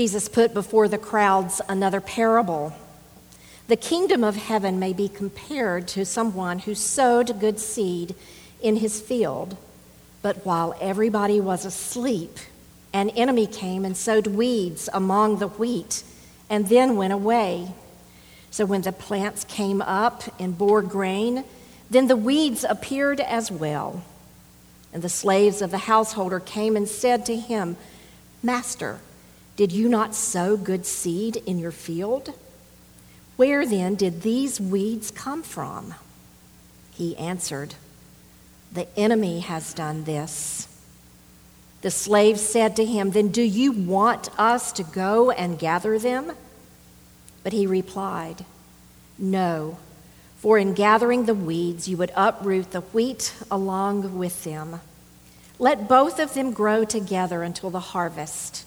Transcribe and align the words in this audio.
Jesus 0.00 0.30
put 0.30 0.54
before 0.54 0.88
the 0.88 0.96
crowds 0.96 1.60
another 1.68 2.00
parable. 2.00 2.72
The 3.68 3.76
kingdom 3.76 4.24
of 4.24 4.34
heaven 4.34 4.78
may 4.78 4.94
be 4.94 5.10
compared 5.10 5.88
to 5.88 6.06
someone 6.06 6.60
who 6.60 6.74
sowed 6.74 7.38
good 7.38 7.60
seed 7.60 8.14
in 8.62 8.76
his 8.76 8.98
field, 8.98 9.58
but 10.22 10.46
while 10.46 10.74
everybody 10.80 11.38
was 11.38 11.66
asleep, 11.66 12.38
an 12.94 13.10
enemy 13.10 13.46
came 13.46 13.84
and 13.84 13.94
sowed 13.94 14.26
weeds 14.26 14.88
among 14.94 15.36
the 15.36 15.48
wheat 15.48 16.02
and 16.48 16.70
then 16.70 16.96
went 16.96 17.12
away. 17.12 17.74
So 18.50 18.64
when 18.64 18.80
the 18.80 18.92
plants 18.92 19.44
came 19.44 19.82
up 19.82 20.22
and 20.40 20.56
bore 20.56 20.80
grain, 20.80 21.44
then 21.90 22.06
the 22.06 22.16
weeds 22.16 22.64
appeared 22.66 23.20
as 23.20 23.52
well. 23.52 24.02
And 24.94 25.02
the 25.02 25.10
slaves 25.10 25.60
of 25.60 25.70
the 25.70 25.76
householder 25.76 26.40
came 26.40 26.74
and 26.74 26.88
said 26.88 27.26
to 27.26 27.36
him, 27.36 27.76
Master, 28.42 29.00
did 29.60 29.72
you 29.72 29.90
not 29.90 30.14
sow 30.14 30.56
good 30.56 30.86
seed 30.86 31.36
in 31.36 31.58
your 31.58 31.70
field? 31.70 32.32
Where 33.36 33.66
then 33.66 33.94
did 33.94 34.22
these 34.22 34.58
weeds 34.58 35.10
come 35.10 35.42
from? 35.42 35.92
He 36.92 37.14
answered, 37.18 37.74
The 38.72 38.88
enemy 38.98 39.40
has 39.40 39.74
done 39.74 40.04
this. 40.04 40.66
The 41.82 41.90
slave 41.90 42.40
said 42.40 42.74
to 42.76 42.86
him, 42.86 43.10
Then 43.10 43.28
do 43.28 43.42
you 43.42 43.72
want 43.72 44.30
us 44.40 44.72
to 44.72 44.82
go 44.82 45.30
and 45.30 45.58
gather 45.58 45.98
them? 45.98 46.32
But 47.42 47.52
he 47.52 47.66
replied, 47.66 48.46
No, 49.18 49.76
for 50.38 50.56
in 50.56 50.72
gathering 50.72 51.26
the 51.26 51.34
weeds 51.34 51.86
you 51.86 51.98
would 51.98 52.12
uproot 52.16 52.70
the 52.70 52.80
wheat 52.80 53.34
along 53.50 54.16
with 54.16 54.42
them. 54.42 54.80
Let 55.58 55.86
both 55.86 56.18
of 56.18 56.32
them 56.32 56.52
grow 56.52 56.86
together 56.86 57.42
until 57.42 57.68
the 57.68 57.80
harvest. 57.80 58.64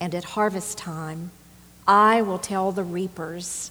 And 0.00 0.14
at 0.14 0.24
harvest 0.24 0.78
time, 0.78 1.30
I 1.86 2.22
will 2.22 2.38
tell 2.38 2.72
the 2.72 2.84
reapers, 2.84 3.70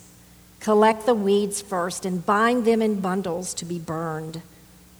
Collect 0.59 1.05
the 1.05 1.13
weeds 1.13 1.61
first 1.61 2.05
and 2.05 2.25
bind 2.25 2.65
them 2.65 2.81
in 2.81 2.99
bundles 2.99 3.53
to 3.55 3.65
be 3.65 3.79
burned, 3.79 4.41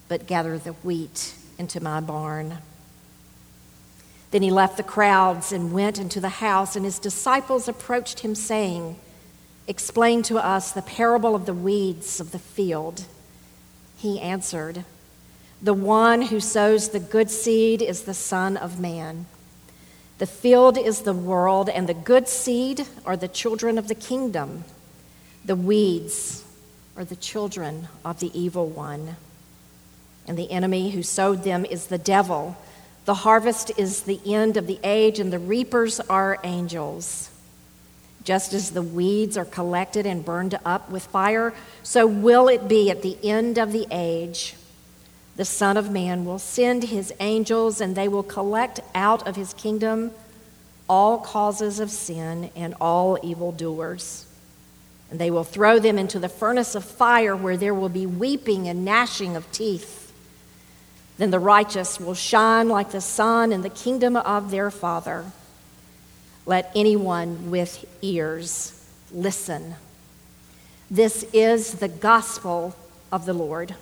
but 0.08 0.28
gather 0.28 0.58
the 0.58 0.73
wheat 0.73 1.36
into 1.58 1.81
my 1.81 2.00
barn. 2.00 2.59
Then 4.31 4.42
he 4.42 4.52
left 4.52 4.78
the 4.78 4.84
crowds 4.84 5.52
and 5.52 5.73
went 5.73 6.00
into 6.00 6.19
the 6.19 6.30
house, 6.30 6.75
and 6.75 6.86
his 6.86 7.00
disciples 7.00 7.67
approached 7.67 8.19
him, 8.19 8.36
saying, 8.36 8.97
Explain 9.67 10.22
to 10.23 10.38
us 10.38 10.72
the 10.72 10.81
parable 10.81 11.36
of 11.36 11.45
the 11.45 11.53
weeds 11.53 12.19
of 12.19 12.31
the 12.31 12.39
field. 12.39 13.06
He 13.97 14.19
answered, 14.19 14.86
The 15.62 15.73
one 15.73 16.23
who 16.23 16.39
sows 16.39 16.89
the 16.89 17.00
good 17.00 17.30
seed 17.30 17.81
is 17.81 18.03
the 18.03 18.14
Son 18.14 18.58
of 18.58 18.80
Man. 18.80 19.25
The 20.17 20.25
field 20.25 20.77
is 20.77 21.01
the 21.01 21.13
world, 21.13 21.69
and 21.69 21.87
the 21.87 21.93
good 21.93 22.27
seed 22.27 22.87
are 23.05 23.15
the 23.15 23.27
children 23.27 23.77
of 23.77 23.87
the 23.87 23.95
kingdom. 23.95 24.63
The 25.45 25.55
weeds 25.55 26.43
are 26.97 27.05
the 27.05 27.15
children 27.15 27.87
of 28.03 28.19
the 28.19 28.38
evil 28.38 28.67
one. 28.67 29.15
And 30.27 30.38
the 30.38 30.51
enemy 30.51 30.89
who 30.89 31.03
sowed 31.03 31.43
them 31.43 31.63
is 31.65 31.88
the 31.88 31.97
devil. 31.97 32.57
The 33.05 33.13
harvest 33.13 33.71
is 33.77 34.03
the 34.03 34.19
end 34.25 34.57
of 34.57 34.67
the 34.67 34.79
age, 34.83 35.19
and 35.19 35.31
the 35.31 35.39
reapers 35.39 35.99
are 36.01 36.39
angels. 36.43 37.29
Just 38.25 38.51
as 38.53 38.71
the 38.71 38.81
weeds 38.81 39.38
are 39.38 39.45
collected 39.45 40.05
and 40.05 40.25
burned 40.25 40.59
up 40.65 40.89
with 40.89 41.05
fire, 41.05 41.53
so 41.81 42.05
will 42.05 42.49
it 42.49 42.67
be 42.67 42.91
at 42.91 43.03
the 43.03 43.17
end 43.23 43.57
of 43.57 43.71
the 43.71 43.88
age. 43.89 44.56
The 45.38 45.45
Son 45.45 45.77
of 45.77 45.91
Man 45.91 46.25
will 46.25 46.39
send 46.39 46.85
his 46.85 47.13
angels, 47.19 47.80
and 47.80 47.95
they 47.95 48.07
will 48.07 48.23
collect 48.23 48.80
out 48.95 49.27
of 49.27 49.35
his 49.35 49.53
kingdom 49.53 50.11
all 50.89 51.19
causes 51.19 51.79
of 51.79 51.91
sin 51.91 52.49
and 52.55 52.73
all 52.81 53.19
evildoers. 53.21 54.25
And 55.11 55.19
they 55.19 55.29
will 55.29 55.44
throw 55.44 55.77
them 55.77 55.99
into 55.99 56.17
the 56.17 56.27
furnace 56.27 56.73
of 56.73 56.83
fire, 56.83 57.35
where 57.35 57.55
there 57.55 57.73
will 57.73 57.88
be 57.88 58.07
weeping 58.07 58.67
and 58.67 58.84
gnashing 58.84 59.35
of 59.35 59.50
teeth. 59.51 60.12
Then 61.17 61.29
the 61.29 61.39
righteous 61.39 62.00
will 62.00 62.16
shine 62.16 62.67
like 62.67 62.91
the 62.91 63.00
sun 63.00 63.51
in 63.51 63.62
the 63.62 63.69
kingdom 63.69 64.16
of 64.16 64.50
their 64.50 64.72
Father. 64.72 65.25
Let 66.47 66.72
anyone 66.75 67.51
with 67.51 67.85
ears 68.01 68.83
listen. 69.12 69.75
This 70.89 71.25
is 71.31 71.75
the 71.75 71.88
gospel 71.88 72.75
of 73.12 73.25
the 73.25 73.33
Lord. 73.33 73.75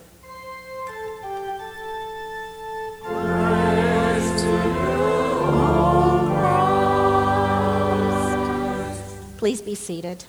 Please 9.45 9.61
be 9.61 9.75
seated. 9.75 10.25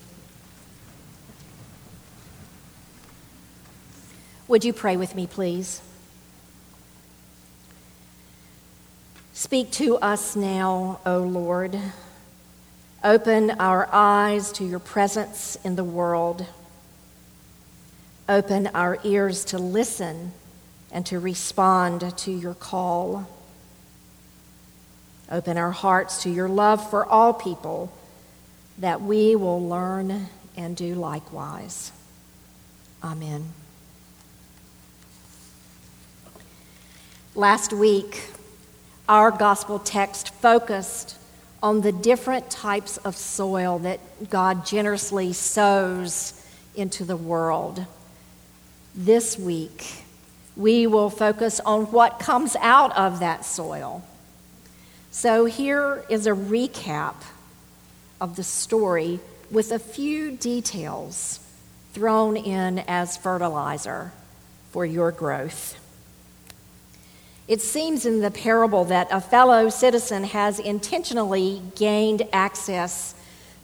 Would 4.46 4.62
you 4.62 4.74
pray 4.74 4.98
with 4.98 5.14
me, 5.14 5.26
please? 5.26 5.80
Speak 9.32 9.70
to 9.70 9.96
us 9.96 10.36
now, 10.36 11.00
O 11.06 11.20
Lord. 11.20 11.80
Open 13.02 13.52
our 13.52 13.88
eyes 13.90 14.52
to 14.52 14.66
your 14.66 14.80
presence 14.80 15.56
in 15.64 15.76
the 15.76 15.84
world. 15.84 16.44
Open 18.28 18.66
our 18.74 18.98
ears 19.02 19.46
to 19.46 19.56
listen 19.56 20.32
and 20.92 21.06
to 21.06 21.18
respond 21.18 22.18
to 22.18 22.30
your 22.30 22.52
call. 22.52 23.26
Open 25.30 25.56
our 25.56 25.72
hearts 25.72 26.22
to 26.24 26.28
your 26.28 26.50
love 26.50 26.90
for 26.90 27.06
all 27.06 27.32
people 27.32 27.90
that 28.78 29.00
we 29.00 29.36
will 29.36 29.66
learn 29.66 30.28
and 30.56 30.76
do 30.76 30.94
likewise. 30.94 31.92
Amen. 33.02 33.52
Last 37.34 37.72
week, 37.72 38.30
our 39.08 39.30
gospel 39.30 39.78
text 39.78 40.30
focused 40.30 41.16
on 41.62 41.80
the 41.80 41.92
different 41.92 42.50
types 42.50 42.96
of 42.98 43.16
soil 43.16 43.78
that 43.80 44.00
God 44.30 44.64
generously 44.66 45.32
sows 45.32 46.32
into 46.74 47.04
the 47.04 47.16
world. 47.16 47.84
This 48.94 49.38
week, 49.38 50.04
we 50.56 50.86
will 50.86 51.10
focus 51.10 51.60
on 51.60 51.84
what 51.86 52.18
comes 52.18 52.56
out 52.56 52.96
of 52.96 53.20
that 53.20 53.44
soil. 53.44 54.02
So, 55.10 55.44
here 55.44 56.04
is 56.08 56.26
a 56.26 56.32
recap 56.32 57.14
of 58.20 58.36
the 58.36 58.44
story 58.44 59.20
with 59.50 59.72
a 59.72 59.78
few 59.78 60.30
details 60.30 61.40
thrown 61.92 62.36
in 62.36 62.80
as 62.80 63.16
fertilizer 63.16 64.12
for 64.70 64.84
your 64.84 65.12
growth. 65.12 65.78
It 67.48 67.62
seems 67.62 68.04
in 68.04 68.20
the 68.20 68.30
parable 68.30 68.84
that 68.86 69.08
a 69.10 69.20
fellow 69.20 69.68
citizen 69.68 70.24
has 70.24 70.58
intentionally 70.58 71.62
gained 71.76 72.26
access 72.32 73.14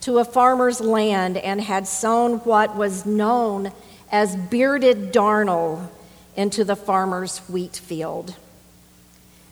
to 0.03 0.19
a 0.19 0.25
farmer's 0.25 0.81
land 0.81 1.37
and 1.37 1.61
had 1.61 1.87
sown 1.87 2.39
what 2.39 2.77
was 2.77 3.05
known 3.05 3.73
as 4.11 4.37
bearded 4.37 5.13
darnel 5.13 5.91
into 6.37 6.65
the 6.65 6.77
farmer's 6.77 7.39
wheat 7.49 7.77
field. 7.77 8.37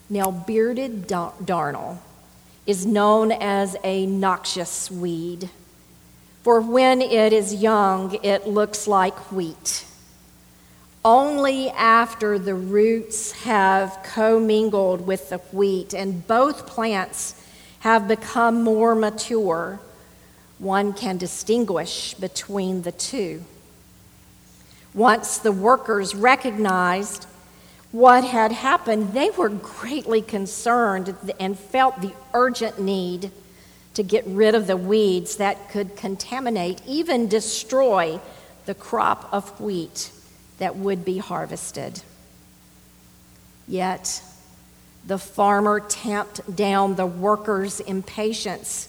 Now, 0.08 0.30
bearded 0.30 1.06
darnel 1.06 1.98
is 2.70 2.86
known 2.86 3.32
as 3.32 3.76
a 3.82 4.06
noxious 4.06 4.88
weed, 4.92 5.50
for 6.44 6.60
when 6.60 7.02
it 7.02 7.32
is 7.32 7.52
young, 7.52 8.16
it 8.22 8.46
looks 8.46 8.86
like 8.86 9.32
wheat. 9.32 9.84
Only 11.04 11.70
after 11.70 12.38
the 12.38 12.54
roots 12.54 13.32
have 13.42 13.98
commingled 14.04 15.04
with 15.04 15.30
the 15.30 15.38
wheat 15.52 15.92
and 15.92 16.24
both 16.28 16.68
plants 16.68 17.34
have 17.80 18.06
become 18.06 18.62
more 18.62 18.94
mature, 18.94 19.80
one 20.60 20.92
can 20.92 21.18
distinguish 21.18 22.14
between 22.14 22.82
the 22.82 22.92
two. 22.92 23.42
Once 24.94 25.38
the 25.38 25.50
workers 25.50 26.14
recognized 26.14 27.26
what 27.92 28.24
had 28.24 28.52
happened, 28.52 29.12
they 29.12 29.30
were 29.30 29.48
greatly 29.48 30.22
concerned 30.22 31.14
and 31.40 31.58
felt 31.58 32.00
the 32.00 32.12
urgent 32.32 32.78
need 32.80 33.30
to 33.94 34.02
get 34.02 34.24
rid 34.26 34.54
of 34.54 34.66
the 34.66 34.76
weeds 34.76 35.36
that 35.36 35.70
could 35.70 35.96
contaminate, 35.96 36.80
even 36.86 37.26
destroy 37.26 38.20
the 38.66 38.74
crop 38.74 39.28
of 39.32 39.60
wheat 39.60 40.12
that 40.58 40.76
would 40.76 41.04
be 41.04 41.18
harvested. 41.18 42.02
Yet, 43.66 44.22
the 45.06 45.18
farmer 45.18 45.80
tamped 45.80 46.54
down 46.54 46.94
the 46.94 47.06
workers' 47.06 47.80
impatience 47.80 48.88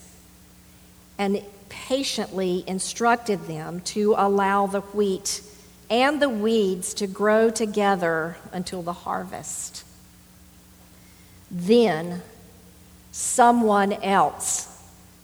and 1.17 1.41
patiently 1.69 2.63
instructed 2.67 3.47
them 3.47 3.79
to 3.81 4.13
allow 4.17 4.67
the 4.67 4.81
wheat 4.81 5.41
and 5.91 6.21
the 6.21 6.29
weeds 6.29 6.93
to 6.93 7.05
grow 7.05 7.49
together 7.49 8.37
until 8.53 8.81
the 8.81 8.93
harvest. 8.93 9.83
Then 11.51 12.21
someone 13.11 13.91
else 13.91 14.69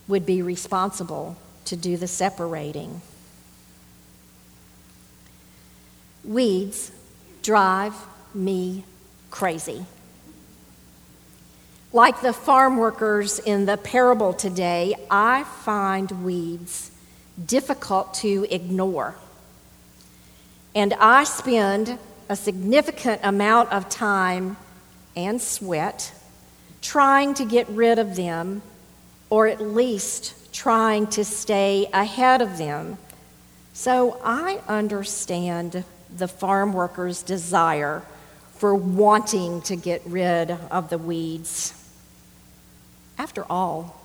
would 0.06 0.26
be 0.26 0.42
responsible 0.42 1.38
to 1.64 1.74
do 1.74 1.96
the 1.96 2.06
separating. 2.06 3.00
Weeds 6.22 6.92
drive 7.42 7.94
me 8.34 8.84
crazy. 9.30 9.86
Like 11.94 12.20
the 12.20 12.34
farm 12.34 12.76
workers 12.76 13.38
in 13.38 13.64
the 13.64 13.78
parable 13.78 14.34
today, 14.34 14.94
I 15.10 15.44
find 15.44 16.22
weeds 16.22 16.90
difficult 17.46 18.12
to 18.14 18.46
ignore. 18.50 19.16
And 20.74 20.94
I 20.94 21.24
spend 21.24 21.98
a 22.28 22.36
significant 22.36 23.20
amount 23.24 23.72
of 23.72 23.88
time 23.88 24.56
and 25.16 25.40
sweat 25.40 26.12
trying 26.80 27.34
to 27.34 27.44
get 27.44 27.68
rid 27.68 27.98
of 27.98 28.16
them, 28.16 28.62
or 29.30 29.46
at 29.46 29.60
least 29.60 30.52
trying 30.52 31.06
to 31.08 31.24
stay 31.24 31.88
ahead 31.92 32.40
of 32.40 32.58
them. 32.58 32.98
So 33.72 34.20
I 34.24 34.60
understand 34.68 35.84
the 36.16 36.28
farm 36.28 36.72
workers' 36.72 37.22
desire 37.22 38.02
for 38.56 38.74
wanting 38.74 39.62
to 39.62 39.76
get 39.76 40.02
rid 40.04 40.50
of 40.50 40.90
the 40.90 40.98
weeds. 40.98 41.74
After 43.16 43.44
all, 43.50 44.00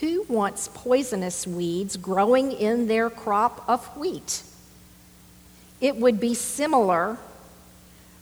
who 0.00 0.24
wants 0.28 0.68
poisonous 0.74 1.46
weeds 1.46 1.96
growing 1.96 2.52
in 2.52 2.88
their 2.88 3.08
crop 3.08 3.64
of 3.66 3.86
wheat? 3.96 4.42
It 5.80 5.96
would 5.96 6.18
be 6.18 6.34
similar 6.34 7.18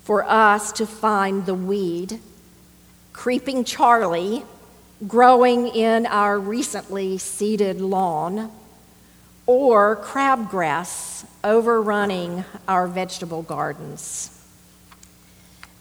for 0.03 0.25
us 0.25 0.73
to 0.73 0.87
find 0.87 1.47
the 1.47 1.55
weed, 1.55 2.21
creeping 3.13 3.65
Charlie, 3.65 4.45
growing 5.07 5.69
in 5.69 6.07
our 6.07 6.39
recently 6.39 7.19
seeded 7.19 7.81
lawn, 7.81 8.51
or 9.47 9.97
crabgrass 9.97 11.27
overrunning 11.43 12.45
our 12.67 12.87
vegetable 12.87 13.43
gardens. 13.43 14.31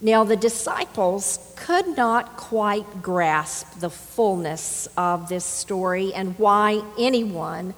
Now, 0.01 0.25
the 0.25 0.35
disciples 0.35 1.53
could 1.55 1.95
not 1.95 2.35
quite 2.35 3.01
grasp 3.01 3.79
the 3.79 3.89
fullness 3.89 4.87
of 4.97 5.29
this 5.29 5.45
story 5.45 6.13
and 6.13 6.37
why 6.37 6.81
anyone 6.99 7.73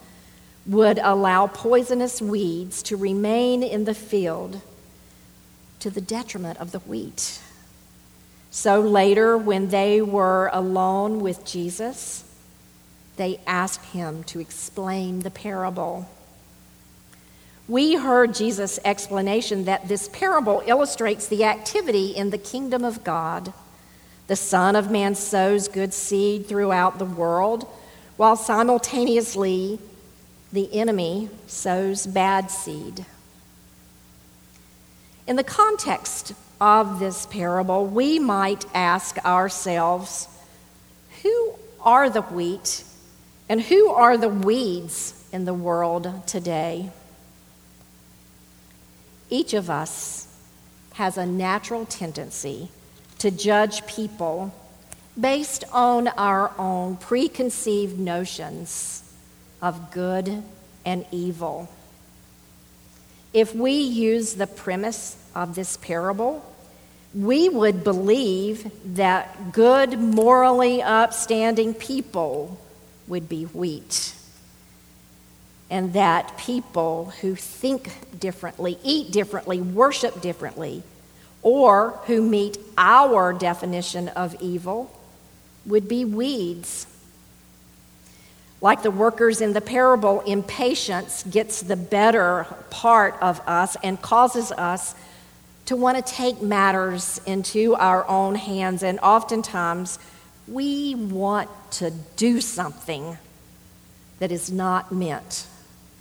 would 0.65 0.99
allow 0.99 1.47
poisonous 1.47 2.21
weeds 2.21 2.81
to 2.83 2.97
remain 2.97 3.61
in 3.61 3.83
the 3.83 3.93
field 3.93 4.61
to 5.79 5.89
the 5.89 6.01
detriment 6.01 6.59
of 6.59 6.71
the 6.71 6.79
wheat. 6.79 7.39
So 8.49 8.79
later, 8.79 9.37
when 9.37 9.67
they 9.69 10.01
were 10.01 10.49
alone 10.53 11.19
with 11.19 11.45
Jesus, 11.45 12.23
they 13.17 13.39
asked 13.45 13.85
him 13.85 14.23
to 14.25 14.39
explain 14.39 15.19
the 15.19 15.29
parable. 15.29 16.09
We 17.67 17.95
heard 17.95 18.33
Jesus' 18.33 18.79
explanation 18.85 19.65
that 19.65 19.87
this 19.87 20.07
parable 20.09 20.63
illustrates 20.65 21.27
the 21.27 21.43
activity 21.43 22.07
in 22.07 22.29
the 22.29 22.37
kingdom 22.37 22.83
of 22.83 23.03
God. 23.03 23.53
The 24.27 24.35
Son 24.35 24.75
of 24.75 24.89
Man 24.89 25.15
sows 25.15 25.67
good 25.67 25.93
seed 25.93 26.47
throughout 26.47 26.97
the 26.97 27.05
world, 27.05 27.67
while 28.17 28.35
simultaneously 28.35 29.79
the 30.51 30.73
enemy 30.73 31.29
sows 31.47 32.05
bad 32.07 32.49
seed. 32.51 33.05
In 35.27 35.35
the 35.35 35.43
context 35.43 36.33
of 36.61 36.99
this 36.99 37.25
parable, 37.25 37.85
we 37.85 38.19
might 38.19 38.65
ask 38.73 39.17
ourselves 39.25 40.27
who 41.23 41.55
are 41.81 42.09
the 42.09 42.21
wheat 42.21 42.83
and 43.47 43.61
who 43.61 43.89
are 43.89 44.17
the 44.17 44.29
weeds 44.29 45.23
in 45.31 45.45
the 45.45 45.53
world 45.53 46.25
today? 46.25 46.89
Each 49.29 49.53
of 49.53 49.69
us 49.69 50.27
has 50.93 51.17
a 51.17 51.25
natural 51.25 51.85
tendency 51.85 52.69
to 53.19 53.29
judge 53.31 53.85
people 53.85 54.53
based 55.19 55.63
on 55.71 56.07
our 56.09 56.51
own 56.57 56.97
preconceived 56.97 57.99
notions 57.99 59.03
of 59.65 59.89
good 59.89 60.43
and 60.85 61.03
evil. 61.11 61.67
If 63.33 63.55
we 63.55 63.71
use 63.71 64.35
the 64.35 64.45
premise 64.45 65.17
of 65.33 65.55
this 65.55 65.75
parable, 65.75 66.45
we 67.15 67.49
would 67.49 67.83
believe 67.83 68.71
that 68.95 69.53
good, 69.53 69.97
morally 69.97 70.83
upstanding 70.83 71.73
people 71.73 72.59
would 73.07 73.27
be 73.27 73.45
wheat 73.45 74.13
and 75.71 75.93
that 75.93 76.37
people 76.37 77.11
who 77.21 77.33
think 77.33 78.19
differently, 78.19 78.77
eat 78.83 79.11
differently, 79.11 79.59
worship 79.61 80.21
differently, 80.21 80.83
or 81.41 81.99
who 82.05 82.21
meet 82.21 82.59
our 82.77 83.33
definition 83.33 84.09
of 84.09 84.35
evil 84.39 84.95
would 85.65 85.87
be 85.87 86.05
weeds. 86.05 86.85
Like 88.65 88.81
the 88.81 88.89
workers 88.89 89.41
in 89.41 89.53
the 89.53 89.61
parable, 89.61 90.21
impatience 90.21 91.21
gets 91.21 91.61
the 91.61 91.75
better 91.75 92.47
part 92.71 93.15
of 93.21 93.39
us 93.45 93.77
and 93.83 94.01
causes 94.01 94.51
us 94.51 94.95
to 95.67 95.75
want 95.75 96.03
to 96.03 96.13
take 96.13 96.41
matters 96.41 97.21
into 97.27 97.75
our 97.75 98.07
own 98.07 98.33
hands. 98.33 98.81
And 98.81 98.99
oftentimes, 99.01 99.99
we 100.47 100.95
want 100.95 101.47
to 101.73 101.91
do 102.15 102.41
something 102.41 103.19
that 104.17 104.31
is 104.31 104.51
not 104.51 104.91
meant 104.91 105.45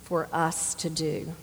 for 0.01 0.27
us 0.33 0.73
to 0.73 0.89
do. 0.89 1.33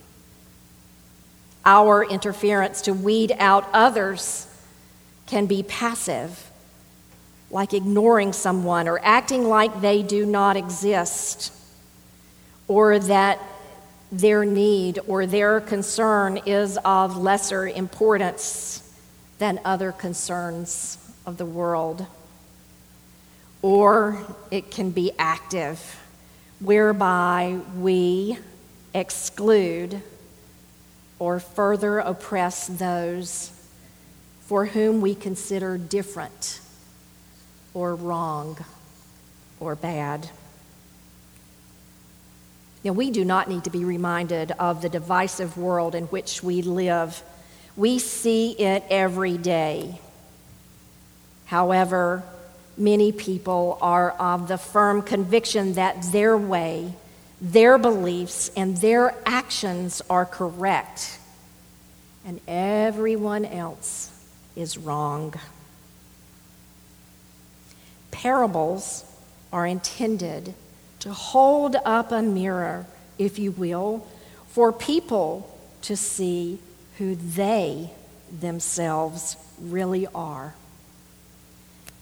Our 1.65 2.03
interference 2.03 2.83
to 2.83 2.93
weed 2.93 3.33
out 3.39 3.69
others 3.73 4.49
can 5.27 5.47
be 5.47 5.63
passive, 5.63 6.51
like 7.53 7.75
ignoring 7.75 8.33
someone 8.33 8.89
or 8.89 8.99
acting 9.05 9.45
like 9.45 9.83
they 9.83 10.03
do 10.03 10.25
not 10.25 10.57
exist, 10.57 11.53
or 12.67 12.99
that 12.99 13.39
their 14.11 14.45
need 14.45 14.99
or 15.07 15.27
their 15.27 15.61
concern 15.61 16.39
is 16.47 16.79
of 16.85 17.17
lesser 17.17 17.69
importance 17.69 18.83
than 19.39 19.61
other 19.65 19.93
concerns 19.93 20.97
of 21.27 21.37
the 21.37 21.45
world. 21.45 22.07
Or 23.61 24.25
it 24.51 24.71
can 24.71 24.91
be 24.91 25.13
active, 25.19 26.01
whereby 26.59 27.61
we 27.77 28.39
exclude, 28.95 30.01
or 31.19 31.39
further 31.39 31.99
oppress 31.99 32.67
those 32.67 33.53
for 34.47 34.65
whom 34.67 35.03
we 35.03 35.15
consider 35.15 35.77
different 35.77 36.61
or 37.75 37.95
wrong 37.95 38.65
or 39.61 39.75
bad. 39.75 40.29
Now, 42.85 42.93
we 42.93 43.11
do 43.11 43.25
not 43.25 43.49
need 43.49 43.65
to 43.65 43.71
be 43.71 43.85
reminded 43.85 44.53
of 44.53 44.83
the 44.83 44.89
divisive 44.89 45.57
world 45.57 45.95
in 45.95 46.05
which 46.05 46.43
we 46.43 46.63
live. 46.63 47.23
We 47.77 47.99
see 47.99 48.53
it 48.53 48.83
every 48.91 49.39
day. 49.39 50.01
However, 51.47 52.25
many 52.77 53.13
people 53.13 53.79
are 53.81 54.11
of 54.11 54.49
the 54.49 54.59
firm 54.59 55.03
conviction 55.03 55.75
that 55.75 56.03
their 56.13 56.37
way 56.37 56.95
their 57.43 57.77
beliefs 57.77 58.53
and 58.57 58.77
their 58.77 59.17
actions 59.27 60.01
are 60.09 60.25
correct, 60.25 61.19
and 62.25 62.41
everyone 62.47 63.45
else 63.45 64.13
is 64.55 64.79
wrong. 64.79 65.35
Parables 68.13 69.05
are 69.53 69.67
intended 69.67 70.55
to 71.01 71.13
hold 71.13 71.75
up 71.85 72.13
a 72.13 72.23
mirror, 72.23 72.87
if 73.19 73.41
you 73.41 73.51
will, 73.51 74.07
for 74.47 74.73
people 74.73 75.59
to 75.83 75.97
see 75.97 76.61
who 76.99 77.17
they 77.17 77.91
themselves 78.41 79.37
really 79.61 80.07
are. 80.15 80.55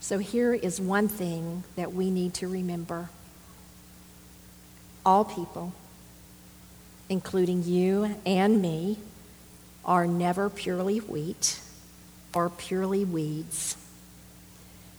So 0.01 0.19
here 0.19 0.53
is 0.53 0.81
one 0.81 1.09
thing 1.09 1.65
that 1.77 1.95
we 1.95 2.11
need 2.11 2.35
to 2.35 2.49
remember 2.49 3.09
all 5.05 5.25
people, 5.25 5.73
including 7.09 7.65
you 7.65 8.17
and 8.27 8.61
me, 8.61 8.99
are 9.85 10.07
never 10.07 10.51
purely 10.51 10.99
wheat 10.99 11.61
or 12.35 12.51
purely 12.51 13.05
weeds. 13.05 13.77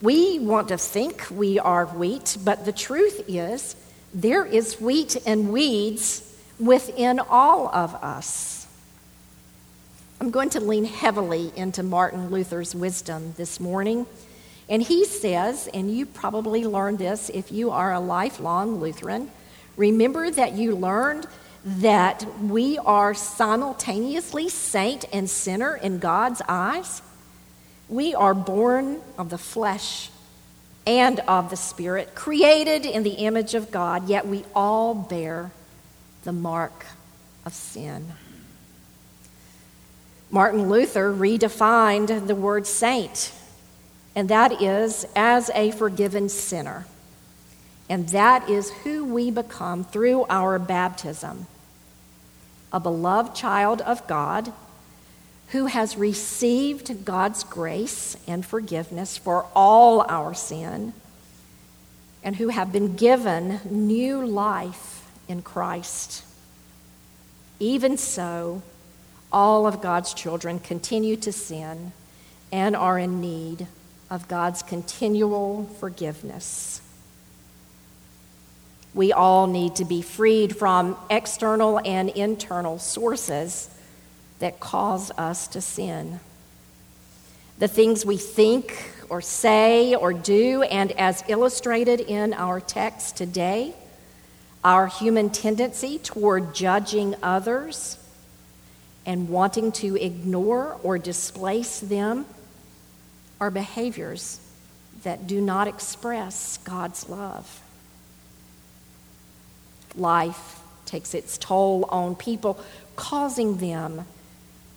We 0.01 0.39
want 0.39 0.69
to 0.69 0.77
think 0.77 1.27
we 1.29 1.59
are 1.59 1.85
wheat, 1.85 2.37
but 2.43 2.65
the 2.65 2.71
truth 2.71 3.23
is 3.27 3.75
there 4.13 4.45
is 4.45 4.81
wheat 4.81 5.15
and 5.25 5.51
weeds 5.53 6.23
within 6.59 7.19
all 7.19 7.67
of 7.73 7.95
us. 7.95 8.67
I'm 10.19 10.31
going 10.31 10.49
to 10.51 10.59
lean 10.59 10.85
heavily 10.85 11.51
into 11.55 11.83
Martin 11.83 12.29
Luther's 12.29 12.75
wisdom 12.75 13.33
this 13.37 13.59
morning 13.59 14.05
And 14.71 14.81
he 14.81 15.03
says, 15.03 15.67
and 15.73 15.91
you 15.95 16.05
probably 16.05 16.65
learned 16.65 16.97
this 16.97 17.29
if 17.33 17.51
you 17.51 17.71
are 17.71 17.91
a 17.91 17.99
lifelong 17.99 18.79
Lutheran, 18.79 19.29
remember 19.75 20.31
that 20.31 20.53
you 20.53 20.77
learned 20.77 21.27
that 21.65 22.25
we 22.39 22.77
are 22.77 23.13
simultaneously 23.13 24.47
saint 24.47 25.03
and 25.11 25.29
sinner 25.29 25.75
in 25.75 25.99
God's 25.99 26.41
eyes. 26.47 27.01
We 27.91 28.15
are 28.15 28.33
born 28.33 29.01
of 29.17 29.29
the 29.29 29.37
flesh 29.37 30.09
and 30.87 31.19
of 31.27 31.49
the 31.49 31.57
Spirit, 31.57 32.15
created 32.15 32.85
in 32.85 33.03
the 33.03 33.11
image 33.11 33.53
of 33.53 33.69
God, 33.69 34.07
yet 34.07 34.25
we 34.25 34.45
all 34.55 34.95
bear 34.95 35.51
the 36.23 36.31
mark 36.31 36.85
of 37.45 37.53
sin. 37.53 38.13
Martin 40.29 40.69
Luther 40.69 41.11
redefined 41.13 42.27
the 42.27 42.33
word 42.33 42.65
saint, 42.65 43.33
and 44.15 44.29
that 44.29 44.61
is 44.61 45.05
as 45.13 45.51
a 45.53 45.71
forgiven 45.71 46.29
sinner. 46.29 46.85
And 47.89 48.07
that 48.09 48.49
is 48.49 48.71
who 48.85 49.03
we 49.03 49.31
become 49.31 49.83
through 49.83 50.25
our 50.29 50.57
baptism 50.57 51.45
a 52.71 52.79
beloved 52.79 53.35
child 53.35 53.81
of 53.81 54.07
God 54.07 54.53
who 55.51 55.65
has 55.65 55.97
received 55.97 57.03
God's 57.03 57.43
grace 57.43 58.15
and 58.25 58.45
forgiveness 58.45 59.17
for 59.17 59.45
all 59.53 60.05
our 60.07 60.33
sin 60.33 60.93
and 62.23 62.37
who 62.37 62.47
have 62.47 62.71
been 62.71 62.95
given 62.95 63.59
new 63.65 64.25
life 64.25 65.05
in 65.27 65.41
Christ. 65.41 66.23
Even 67.59 67.97
so, 67.97 68.61
all 69.31 69.67
of 69.67 69.81
God's 69.81 70.13
children 70.13 70.57
continue 70.59 71.17
to 71.17 71.33
sin 71.33 71.91
and 72.51 72.73
are 72.75 72.97
in 72.97 73.19
need 73.19 73.67
of 74.09 74.29
God's 74.29 74.63
continual 74.63 75.65
forgiveness. 75.79 76.81
We 78.93 79.11
all 79.11 79.47
need 79.47 79.75
to 79.75 79.85
be 79.85 80.01
freed 80.01 80.55
from 80.55 80.97
external 81.09 81.79
and 81.85 82.09
internal 82.09 82.79
sources 82.79 83.69
that 84.41 84.59
cause 84.59 85.11
us 85.17 85.47
to 85.47 85.61
sin. 85.61 86.19
The 87.57 87.67
things 87.67 88.05
we 88.05 88.17
think 88.17 88.91
or 89.09 89.21
say 89.21 89.95
or 89.95 90.13
do, 90.13 90.63
and 90.63 90.91
as 90.93 91.23
illustrated 91.27 91.99
in 91.99 92.33
our 92.33 92.59
text 92.59 93.17
today, 93.17 93.73
our 94.63 94.87
human 94.87 95.29
tendency 95.29 95.97
toward 95.99 96.53
judging 96.53 97.15
others 97.23 97.97
and 99.05 99.29
wanting 99.29 99.71
to 99.71 99.95
ignore 99.95 100.79
or 100.83 100.97
displace 100.97 101.79
them 101.79 102.25
are 103.39 103.49
behaviors 103.49 104.39
that 105.03 105.25
do 105.27 105.41
not 105.41 105.67
express 105.67 106.57
God's 106.57 107.09
love. 107.09 107.61
Life 109.95 110.61
takes 110.85 111.13
its 111.13 111.37
toll 111.37 111.85
on 111.89 112.15
people, 112.15 112.59
causing 112.95 113.57
them 113.57 114.05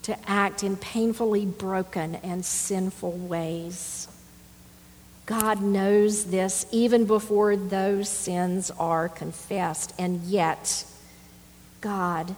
to 0.05 0.17
act 0.29 0.63
in 0.63 0.77
painfully 0.77 1.47
broken 1.47 2.15
and 2.17 2.45
sinful 2.45 3.13
ways. 3.13 4.07
God 5.27 5.63
knows 5.63 6.27
this 6.27 6.67
even 6.71 7.07
before 7.07 7.57
those 7.57 8.11
sins 8.11 8.71
are 8.79 9.09
confessed, 9.09 9.95
and 9.99 10.23
yet 10.25 10.85
God 11.81 12.37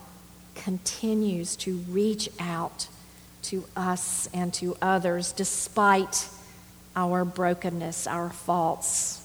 continues 0.54 1.56
to 1.56 1.78
reach 1.88 2.28
out 2.38 2.86
to 3.42 3.64
us 3.76 4.28
and 4.32 4.54
to 4.54 4.76
others 4.80 5.32
despite 5.32 6.28
our 6.94 7.24
brokenness, 7.24 8.06
our 8.06 8.30
faults, 8.30 9.20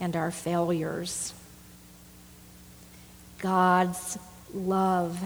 and 0.00 0.16
our 0.16 0.32
failures. 0.32 1.32
God's 3.38 4.18
love 4.52 5.20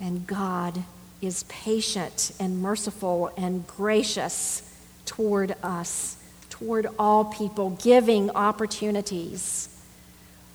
and 0.00 0.26
God 0.26 0.82
is 1.20 1.42
patient 1.44 2.32
and 2.40 2.62
merciful 2.62 3.30
and 3.36 3.66
gracious 3.66 4.62
toward 5.04 5.54
us, 5.62 6.16
toward 6.48 6.86
all 6.98 7.26
people, 7.26 7.70
giving 7.82 8.30
opportunities 8.30 9.68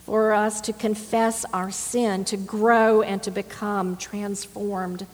for 0.05 0.33
us 0.33 0.61
to 0.61 0.73
confess 0.73 1.45
our 1.53 1.71
sin, 1.71 2.25
to 2.25 2.37
grow 2.37 3.01
and 3.01 3.21
to 3.23 3.31
become 3.31 3.95
transformed 3.97 5.05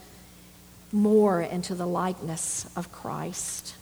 more 0.92 1.42
into 1.42 1.76
the 1.76 1.88
likeness 1.88 2.70
of 2.76 2.92
Christ. 2.92 3.76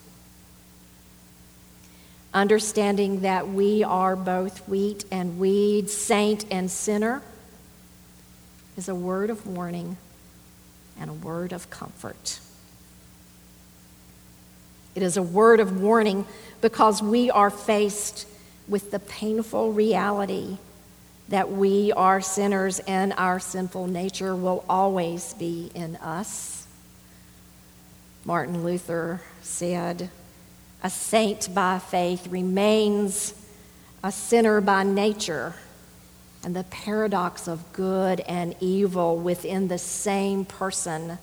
Understanding 2.34 3.22
that 3.22 3.48
we 3.50 3.84
are 3.84 4.15
both 4.15 4.68
wheat 4.68 5.03
and 5.12 5.39
weed, 5.39 5.89
saint 5.89 6.46
and 6.51 6.70
sinner, 6.70 7.24
is 8.77 8.88
a 8.88 8.94
word 8.94 9.32
of 9.32 9.48
warning 9.48 9.98
and 11.00 11.10
a 11.10 11.13
word 11.13 11.53
of 11.53 11.70
comfort. 11.70 12.39
It 14.96 15.03
is 15.03 15.18
a 15.18 15.24
word 15.24 15.60
of 15.60 15.79
warning 15.79 16.25
because 16.62 17.01
we 17.01 17.32
are 17.32 17.50
faced 17.50 18.27
with 18.68 18.91
the 18.91 19.00
painful 19.00 19.72
reality 19.72 20.58
that 21.29 21.51
we 21.51 21.91
are 21.91 22.22
sinners 22.22 22.79
and 22.79 23.13
our 23.18 23.39
sinful 23.39 23.88
nature 23.88 24.36
will 24.36 24.65
always 24.68 25.34
be 25.36 25.72
in 25.75 25.96
us. 25.98 26.68
Martin 28.25 28.63
Luther 28.63 29.22
said, 29.41 30.10
A 30.84 30.89
saint 30.89 31.53
by 31.53 31.79
faith 31.79 32.27
remains 32.27 33.34
a 34.03 34.12
sinner 34.12 34.60
by 34.60 34.84
nature 34.84 35.53
and 36.43 36.55
the 36.55 36.63
paradox 36.65 37.48
of 37.48 37.74
good 37.74 38.22
and 38.22 38.55
evil 38.60 39.17
within 39.17 39.67
the 39.67 39.77
same 39.77 40.46
person 40.46 41.17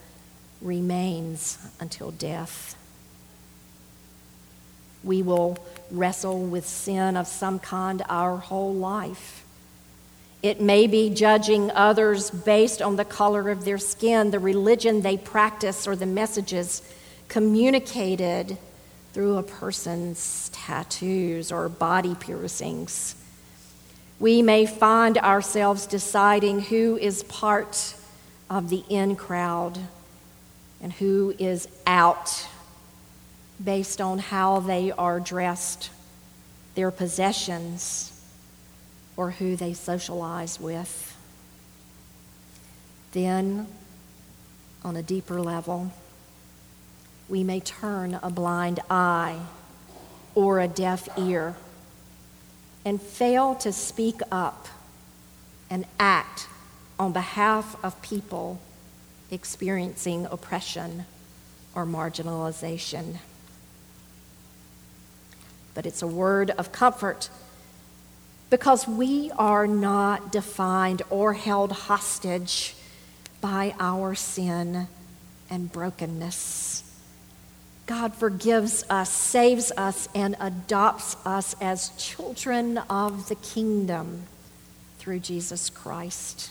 remains 0.61 1.59
until 1.81 2.11
death. 2.11 2.77
We 5.03 5.23
will 5.23 5.59
wrestle 5.91 6.45
with 6.45 6.67
sin 6.67 7.17
of 7.17 7.27
some 7.27 7.59
kind 7.59 8.03
our 8.09 8.37
whole 8.37 8.75
life. 8.75 9.45
It 10.43 10.61
may 10.61 10.87
be 10.87 11.11
judging 11.11 11.71
others 11.71 12.31
based 12.31 12.83
on 12.83 12.97
the 12.97 13.05
color 13.05 13.49
of 13.51 13.65
their 13.65 13.79
skin, 13.79 14.31
the 14.31 14.39
religion 14.39 15.01
they 15.01 15.17
practice, 15.17 15.89
or 15.89 15.97
the 15.97 16.07
messages 16.07 16.83
communicated 17.29 18.59
through 19.13 19.39
a 19.39 19.43
person's 19.43 20.51
tattoos 20.53 21.51
or 21.51 21.69
body 21.69 22.15
piercings 22.15 23.15
we 24.19 24.41
may 24.41 24.65
find 24.65 25.19
ourselves 25.19 25.87
deciding 25.87 26.61
who 26.61 26.97
is 26.97 27.23
part 27.25 27.95
of 28.49 28.71
the 28.71 28.83
in 28.89 29.17
crowd 29.17 29.79
and 30.81 30.93
who 30.95 31.35
is 31.39 31.69
out 31.87 32.47
based 33.63 34.01
on 34.01 34.19
how 34.19 34.61
they 34.61 34.93
are 34.93 35.21
dressed, 35.21 35.91
their 36.75 36.91
possessions, 36.91 38.13
or 39.17 39.33
who 39.33 39.57
they 39.57 39.73
socialize 39.73 40.61
with. 40.61 41.17
Then, 43.13 43.67
on 44.85 44.97
a 44.97 45.03
deeper 45.03 45.41
level, 45.41 45.93
we 47.29 47.43
may 47.43 47.61
turn 47.61 48.19
a 48.23 48.31
blind 48.31 48.81
eye 48.91 49.41
or 50.35 50.61
a 50.61 50.69
deaf 50.69 51.09
ear 51.19 51.57
and 52.87 53.03
fail 53.03 53.57
to 53.57 53.73
speak 53.73 54.21
up 54.31 54.69
and 55.69 55.85
act 55.99 56.47
on 57.01 57.13
behalf 57.13 57.77
of 57.85 58.01
people 58.01 58.61
experiencing 59.29 60.25
oppression 60.27 61.05
or 61.75 61.85
marginalization. 61.85 63.17
But 65.75 65.85
it's 65.85 66.01
a 66.01 66.07
word 66.07 66.51
of 66.53 66.71
comfort 66.71 67.29
because 68.51 68.87
we 68.87 69.33
are 69.33 69.67
not 69.67 70.31
defined 70.31 71.03
or 71.11 71.33
held 71.33 71.73
hostage 71.73 72.77
by 73.41 73.75
our 73.81 74.15
sin 74.15 74.87
and 75.51 75.73
brokenness. 75.73 76.86
God 77.87 78.15
forgives 78.15 78.85
us, 78.91 79.11
saves 79.11 79.71
us, 79.77 80.09
and 80.13 80.37
adopts 80.41 81.17
us 81.25 81.55
as 81.61 81.91
children 81.91 82.79
of 82.91 83.29
the 83.29 83.37
kingdom 83.37 84.25
through 84.99 85.21
Jesus 85.21 85.71
Christ. 85.71 86.51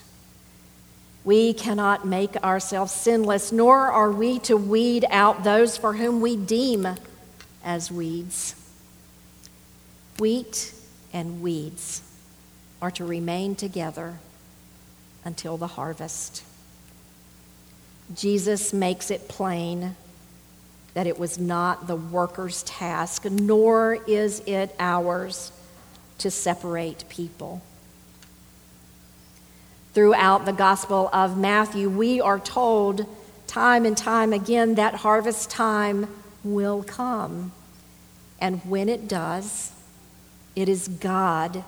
We 1.26 1.54
cannot 1.54 2.08
make 2.08 2.38
ourselves 2.38 2.94
sinless, 2.94 3.52
nor 3.52 3.92
are 3.92 4.12
we 4.12 4.40
to 4.40 4.56
weed 4.56 5.06
out 5.10 5.44
those 5.44 5.76
for 5.76 5.94
whom 5.94 6.22
we 6.22 6.38
deem 6.38 6.88
as 7.64 7.92
weeds. 7.92 8.56
Wheat 10.20 10.74
and 11.12 11.42
weeds 11.42 12.02
are 12.82 12.92
to 12.92 13.04
remain 13.04 13.56
together 13.56 14.20
until 15.26 15.58
the 15.58 15.68
harvest. 15.68 16.44
Jesus 18.14 18.72
makes 18.72 19.12
it 19.12 19.28
plain 19.28 19.96
that 20.96 21.06
it 21.06 21.20
was 21.20 21.38
not 21.38 21.88
the 21.88 21.96
worker's 21.96 22.64
task, 22.64 23.26
nor 23.26 24.00
is 24.08 24.42
it 24.48 24.74
ours 24.80 25.52
to 26.18 26.32
separate 26.32 27.04
people. 27.10 27.62
Throughout 29.94 30.46
the 30.46 30.54
Gospel 30.54 31.10
of 31.14 31.38
Matthew, 31.38 31.90
we 31.90 32.20
are 32.20 32.40
told 32.40 33.06
time 33.46 33.86
and 33.86 33.96
time 33.96 34.34
again 34.34 34.76
that 34.76 34.96
harvest 34.96 35.50
time 35.50 36.08
will 36.44 36.82
come. 36.82 37.52
And 38.40 38.62
when 38.62 38.88
it 38.88 39.08
does, 39.08 39.74
it 40.56 40.70
is 40.70 40.88
God 40.88 41.64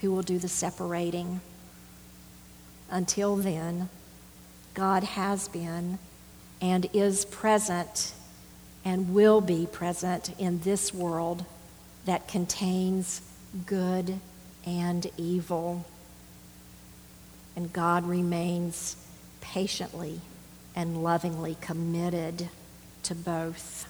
who 0.00 0.10
will 0.10 0.22
do 0.22 0.38
the 0.38 0.48
separating. 0.48 1.40
Until 2.90 3.36
then, 3.36 3.88
God 4.74 5.04
has 5.04 5.46
been 5.46 6.00
and 6.60 6.88
is 6.92 7.24
present 7.24 8.14
and 8.88 9.12
will 9.12 9.42
be 9.42 9.66
present 9.70 10.34
in 10.38 10.60
this 10.60 10.94
world 10.94 11.44
that 12.06 12.26
contains 12.26 13.20
good 13.66 14.18
and 14.64 15.06
evil. 15.18 15.84
And 17.54 17.70
God 17.70 18.08
remains 18.08 18.96
patiently 19.42 20.22
and 20.74 21.02
lovingly 21.02 21.58
committed 21.60 22.48
to 23.02 23.14
both. 23.14 23.86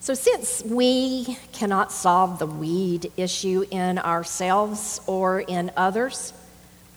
So, 0.00 0.14
since 0.14 0.62
we 0.64 1.36
cannot 1.52 1.92
solve 1.92 2.38
the 2.38 2.46
weed 2.46 3.12
issue 3.18 3.66
in 3.70 3.98
ourselves 3.98 4.98
or 5.06 5.40
in 5.40 5.70
others, 5.76 6.32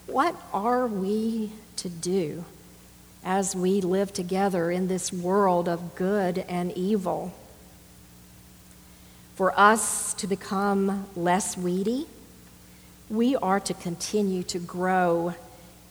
what 0.08 0.42
are 0.54 0.88
we 0.88 1.52
to 1.76 1.90
do 1.90 2.46
as 3.24 3.56
we 3.56 3.82
live 3.82 4.14
together 4.14 4.72
in 4.72 4.88
this 4.88 5.12
world 5.12 5.68
of 5.68 5.96
good 5.96 6.40
and 6.50 6.72
evil? 6.74 7.34
For 9.36 9.58
us 9.60 10.14
to 10.16 10.28
become 10.28 11.08
less 11.16 11.58
weedy, 11.58 12.06
we 13.10 13.36
are 13.36 13.60
to 13.60 13.74
continue 13.74 14.44
to 14.44 14.60
grow 14.60 15.34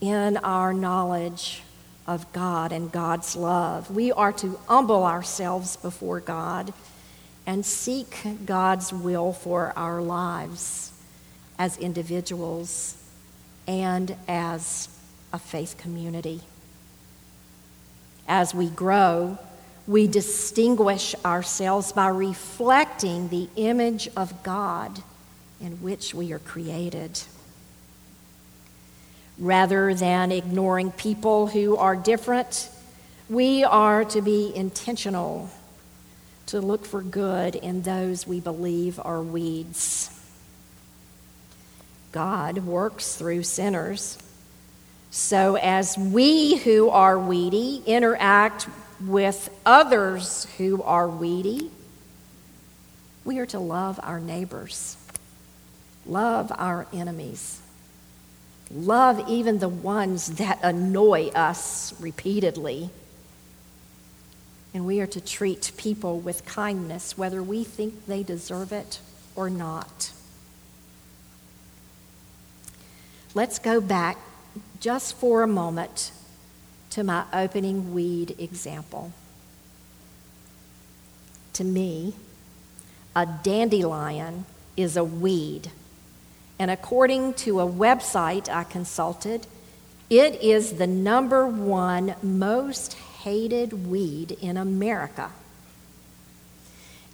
in 0.00 0.36
our 0.38 0.72
knowledge 0.72 1.62
of 2.06 2.32
God 2.32 2.72
and 2.72 2.90
God's 2.90 3.36
love. 3.36 3.90
We 3.90 4.12
are 4.12 4.32
to 4.32 4.58
humble 4.66 5.04
ourselves 5.04 5.76
before 5.76 6.20
God 6.20 6.72
and 7.46 7.64
seek 7.64 8.16
God's 8.44 8.92
will 8.92 9.32
for 9.32 9.72
our 9.76 10.00
lives 10.00 10.92
as 11.58 11.76
individuals 11.78 12.96
and 13.66 14.16
as 14.26 14.88
a 15.32 15.38
faith 15.38 15.76
community. 15.78 16.40
As 18.28 18.54
we 18.54 18.68
grow, 18.68 19.38
we 19.86 20.06
distinguish 20.06 21.14
ourselves 21.24 21.92
by 21.92 22.08
reflecting 22.08 23.28
the 23.28 23.48
image 23.56 24.08
of 24.16 24.42
God 24.42 25.02
in 25.60 25.72
which 25.82 26.14
we 26.14 26.32
are 26.32 26.38
created 26.38 27.20
rather 29.38 29.94
than 29.94 30.30
ignoring 30.30 30.92
people 30.92 31.48
who 31.48 31.76
are 31.76 31.96
different. 31.96 32.68
We 33.28 33.64
are 33.64 34.04
to 34.06 34.20
be 34.20 34.52
intentional 34.54 35.50
to 36.46 36.60
look 36.60 36.84
for 36.84 37.02
good 37.02 37.56
in 37.56 37.82
those 37.82 38.26
we 38.26 38.40
believe 38.40 39.00
are 39.02 39.22
weeds. 39.22 40.10
God 42.12 42.58
works 42.58 43.14
through 43.16 43.42
sinners. 43.44 44.18
So, 45.12 45.56
as 45.56 45.96
we 45.96 46.56
who 46.56 46.88
are 46.88 47.16
weedy 47.16 47.84
interact 47.86 48.66
with 49.00 49.48
others 49.64 50.48
who 50.58 50.82
are 50.82 51.08
weedy, 51.08 51.70
we 53.24 53.38
are 53.38 53.46
to 53.46 53.60
love 53.60 54.00
our 54.02 54.18
neighbors, 54.18 54.96
love 56.04 56.50
our 56.56 56.88
enemies 56.92 57.62
Love 58.74 59.28
even 59.28 59.58
the 59.58 59.68
ones 59.68 60.28
that 60.36 60.58
annoy 60.62 61.28
us 61.28 61.92
repeatedly. 62.00 62.88
And 64.72 64.86
we 64.86 65.00
are 65.00 65.06
to 65.08 65.20
treat 65.20 65.72
people 65.76 66.18
with 66.18 66.46
kindness, 66.46 67.18
whether 67.18 67.42
we 67.42 67.64
think 67.64 68.06
they 68.06 68.22
deserve 68.22 68.72
it 68.72 69.00
or 69.36 69.50
not. 69.50 70.12
Let's 73.34 73.58
go 73.58 73.80
back 73.80 74.16
just 74.80 75.16
for 75.16 75.42
a 75.42 75.46
moment 75.46 76.12
to 76.90 77.04
my 77.04 77.24
opening 77.32 77.94
weed 77.94 78.34
example. 78.38 79.12
To 81.54 81.64
me, 81.64 82.14
a 83.14 83.26
dandelion 83.42 84.46
is 84.76 84.96
a 84.96 85.04
weed 85.04 85.70
and 86.62 86.70
according 86.70 87.34
to 87.34 87.58
a 87.58 87.66
website 87.66 88.48
I 88.48 88.62
consulted, 88.62 89.48
it 90.08 90.40
is 90.40 90.74
the 90.74 90.86
number 90.86 91.44
one 91.44 92.14
most 92.22 92.94
hated 92.94 93.88
weed 93.88 94.30
in 94.40 94.56
America. 94.56 95.32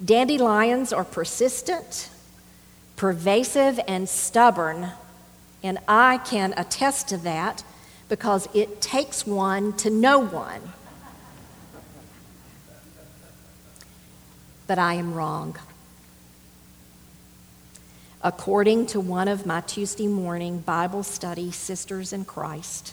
Dandelions 0.04 0.92
are 0.92 1.02
persistent, 1.02 2.10
pervasive, 2.96 3.80
and 3.88 4.06
stubborn, 4.06 4.90
and 5.62 5.78
I 5.86 6.18
can 6.18 6.54
attest 6.56 7.08
to 7.08 7.16
that 7.18 7.64
because 8.08 8.48
it 8.54 8.80
takes 8.80 9.26
one 9.26 9.72
to 9.78 9.90
know 9.90 10.18
one. 10.18 10.72
But 14.66 14.78
I 14.78 14.94
am 14.94 15.14
wrong 15.14 15.56
according 18.22 18.84
to 18.84 18.98
one 18.98 19.28
of 19.28 19.46
my 19.46 19.60
Tuesday 19.60 20.08
morning 20.08 20.58
Bible 20.58 21.04
study 21.04 21.52
sisters 21.52 22.12
in 22.12 22.24
Christ. 22.24 22.92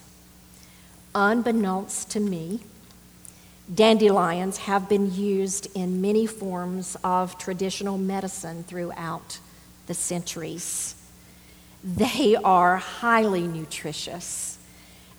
Unbeknownst 1.15 2.11
to 2.11 2.19
me, 2.19 2.59
dandelions 3.73 4.57
have 4.57 4.87
been 4.87 5.13
used 5.13 5.67
in 5.75 5.99
many 5.99 6.27
forms 6.27 6.95
of 7.03 7.37
traditional 7.39 7.97
medicine 7.97 8.63
throughout 8.63 9.39
the 9.87 9.95
centuries. 9.95 10.95
They 11.85 12.35
are 12.35 12.77
highly 12.77 13.47
nutritious 13.47 14.57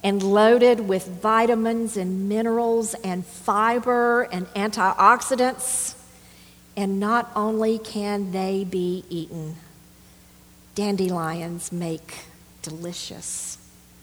and 0.02 0.20
loaded 0.20 0.80
with 0.80 1.06
vitamins 1.06 1.96
and 1.96 2.28
minerals 2.28 2.94
and 3.04 3.24
fiber 3.24 4.22
and 4.24 4.46
antioxidants. 4.48 5.94
And 6.76 6.98
not 6.98 7.30
only 7.36 7.78
can 7.78 8.32
they 8.32 8.64
be 8.64 9.04
eaten, 9.08 9.56
Dandelions 10.74 11.72
make 11.72 12.26
delicious 12.60 13.56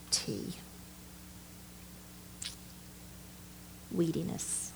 tea. 0.10 0.54
Weediness. 3.92 4.72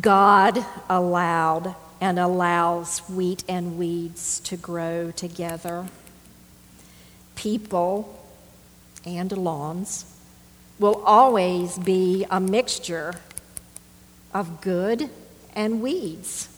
God 0.00 0.64
allowed 0.88 1.74
and 2.00 2.18
allows 2.18 3.00
wheat 3.08 3.42
and 3.48 3.76
weeds 3.76 4.38
to 4.40 4.56
grow 4.56 5.10
together. 5.10 5.86
People 7.34 8.18
and 9.04 9.32
lawns 9.32 10.04
will 10.78 11.02
always 11.04 11.78
be 11.78 12.26
a 12.30 12.40
mixture 12.40 13.14
of 14.34 14.60
good 14.60 15.10
and 15.54 15.82
weeds. 15.82 16.48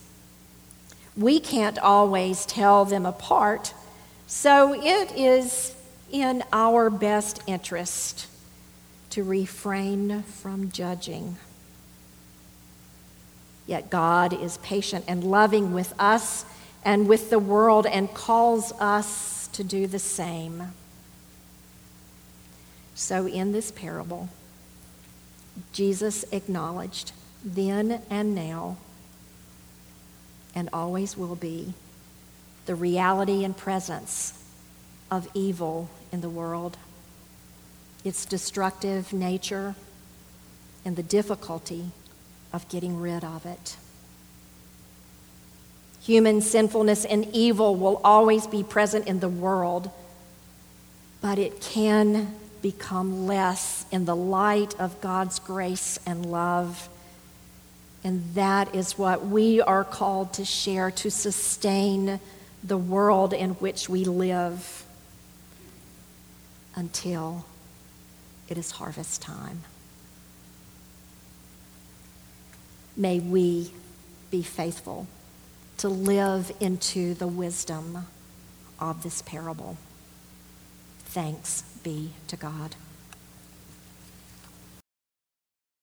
We 1.16 1.40
can't 1.40 1.78
always 1.78 2.46
tell 2.46 2.84
them 2.84 3.06
apart, 3.06 3.74
so 4.26 4.74
it 4.74 5.12
is 5.12 5.74
in 6.10 6.42
our 6.52 6.90
best 6.90 7.42
interest 7.46 8.26
to 9.10 9.22
refrain 9.22 10.22
from 10.22 10.70
judging. 10.70 11.36
Yet 13.66 13.90
God 13.90 14.32
is 14.32 14.58
patient 14.58 15.04
and 15.08 15.24
loving 15.24 15.72
with 15.72 15.94
us 15.98 16.44
and 16.84 17.08
with 17.08 17.30
the 17.30 17.38
world 17.38 17.86
and 17.86 18.12
calls 18.12 18.72
us 18.72 19.33
to 19.54 19.64
do 19.64 19.86
the 19.86 19.98
same. 19.98 20.72
So, 22.94 23.26
in 23.26 23.52
this 23.52 23.70
parable, 23.70 24.28
Jesus 25.72 26.24
acknowledged 26.32 27.12
then 27.44 28.02
and 28.10 28.34
now 28.34 28.76
and 30.54 30.68
always 30.72 31.16
will 31.16 31.34
be 31.34 31.74
the 32.66 32.74
reality 32.74 33.44
and 33.44 33.56
presence 33.56 34.40
of 35.10 35.28
evil 35.34 35.90
in 36.12 36.20
the 36.20 36.30
world, 36.30 36.76
its 38.04 38.24
destructive 38.24 39.12
nature, 39.12 39.74
and 40.84 40.96
the 40.96 41.02
difficulty 41.02 41.90
of 42.52 42.68
getting 42.68 43.00
rid 43.00 43.24
of 43.24 43.44
it. 43.44 43.76
Human 46.04 46.42
sinfulness 46.42 47.06
and 47.06 47.26
evil 47.32 47.76
will 47.76 47.98
always 48.04 48.46
be 48.46 48.62
present 48.62 49.06
in 49.06 49.20
the 49.20 49.28
world, 49.28 49.90
but 51.22 51.38
it 51.38 51.62
can 51.62 52.34
become 52.60 53.26
less 53.26 53.86
in 53.90 54.04
the 54.04 54.14
light 54.14 54.78
of 54.78 55.00
God's 55.00 55.38
grace 55.38 55.98
and 56.04 56.26
love. 56.26 56.90
And 58.04 58.22
that 58.34 58.74
is 58.74 58.98
what 58.98 59.24
we 59.24 59.62
are 59.62 59.82
called 59.82 60.34
to 60.34 60.44
share 60.44 60.90
to 60.90 61.10
sustain 61.10 62.20
the 62.62 62.76
world 62.76 63.32
in 63.32 63.52
which 63.52 63.88
we 63.88 64.04
live 64.04 64.84
until 66.74 67.46
it 68.50 68.58
is 68.58 68.72
harvest 68.72 69.22
time. 69.22 69.62
May 72.94 73.20
we 73.20 73.72
be 74.30 74.42
faithful 74.42 75.06
to 75.78 75.88
live 75.88 76.52
into 76.60 77.14
the 77.14 77.26
wisdom 77.26 78.06
of 78.80 79.02
this 79.02 79.22
parable. 79.22 79.76
Thanks 81.00 81.62
be 81.82 82.10
to 82.28 82.36
God. 82.36 82.76